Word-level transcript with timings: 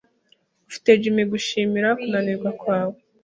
Ufite 0.69 0.89
Jim 1.01 1.17
gushimira 1.31 1.89
kunanirwa 1.99 2.49
kwawe. 2.59 2.97